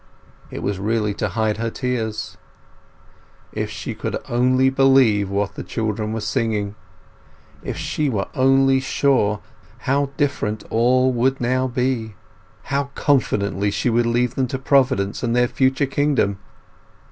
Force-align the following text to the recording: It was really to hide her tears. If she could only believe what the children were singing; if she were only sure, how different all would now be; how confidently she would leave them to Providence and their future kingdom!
It 0.49 0.63
was 0.63 0.79
really 0.79 1.13
to 1.13 1.29
hide 1.29 1.57
her 1.57 1.69
tears. 1.69 2.35
If 3.51 3.69
she 3.69 3.93
could 3.93 4.17
only 4.27 4.71
believe 4.71 5.29
what 5.29 5.53
the 5.53 5.61
children 5.61 6.11
were 6.11 6.21
singing; 6.21 6.73
if 7.61 7.77
she 7.77 8.09
were 8.09 8.25
only 8.33 8.79
sure, 8.79 9.41
how 9.85 10.09
different 10.17 10.63
all 10.71 11.13
would 11.13 11.39
now 11.39 11.67
be; 11.67 12.15
how 12.63 12.85
confidently 12.95 13.69
she 13.69 13.91
would 13.91 14.07
leave 14.07 14.33
them 14.33 14.47
to 14.47 14.57
Providence 14.57 15.21
and 15.21 15.35
their 15.35 15.47
future 15.47 15.85
kingdom! 15.85 16.39